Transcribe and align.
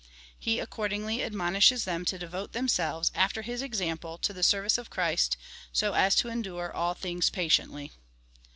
He 0.39 0.57
accordingly 0.59 1.21
ad 1.21 1.31
monishes 1.33 1.83
them 1.85 2.05
to 2.05 2.17
devote 2.17 2.53
themselves, 2.53 3.11
after 3.13 3.43
his 3.43 3.61
example, 3.61 4.17
to 4.17 4.33
the 4.33 4.41
service 4.41 4.79
of 4.79 4.89
Christ, 4.89 5.37
so 5.71 5.93
as 5.93 6.15
to 6.15 6.27
endure 6.27 6.73
all 6.73 6.95
things 6.95 7.29
patiently. 7.29 7.91